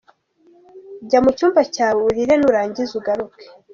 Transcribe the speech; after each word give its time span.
Jya 1.07 1.19
mu 1.25 1.29
cyumba 1.37 1.61
cyawe 1.75 1.99
urire, 2.09 2.35
nurangiza 2.37 2.93
ugaruke”. 2.99 3.45